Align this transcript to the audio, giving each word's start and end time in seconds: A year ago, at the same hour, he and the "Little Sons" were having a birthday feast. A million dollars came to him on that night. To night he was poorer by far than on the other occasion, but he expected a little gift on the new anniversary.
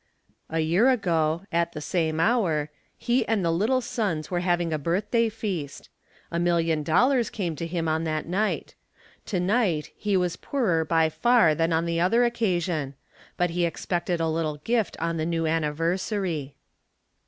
A 0.49 0.61
year 0.61 0.89
ago, 0.89 1.43
at 1.51 1.73
the 1.73 1.79
same 1.79 2.19
hour, 2.19 2.71
he 2.97 3.23
and 3.27 3.45
the 3.45 3.51
"Little 3.51 3.81
Sons" 3.81 4.31
were 4.31 4.39
having 4.39 4.73
a 4.73 4.79
birthday 4.79 5.29
feast. 5.29 5.89
A 6.31 6.39
million 6.39 6.81
dollars 6.81 7.29
came 7.29 7.55
to 7.57 7.67
him 7.67 7.87
on 7.87 8.03
that 8.05 8.25
night. 8.25 8.73
To 9.27 9.39
night 9.39 9.91
he 9.95 10.17
was 10.17 10.37
poorer 10.37 10.83
by 10.83 11.09
far 11.09 11.53
than 11.53 11.71
on 11.71 11.85
the 11.85 11.99
other 12.01 12.23
occasion, 12.25 12.95
but 13.37 13.51
he 13.51 13.63
expected 13.63 14.19
a 14.19 14.27
little 14.27 14.57
gift 14.63 14.97
on 14.99 15.17
the 15.17 15.23
new 15.27 15.45
anniversary. 15.45 16.55